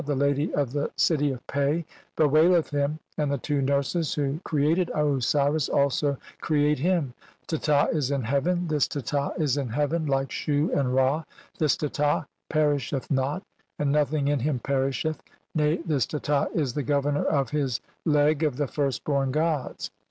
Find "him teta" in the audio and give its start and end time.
6.79-7.87